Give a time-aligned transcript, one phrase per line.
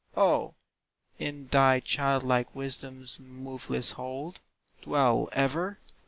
[0.17, 0.55] O,
[1.19, 4.39] in thy child like wisdom's moveless hold
[4.81, 5.77] Dwell ever!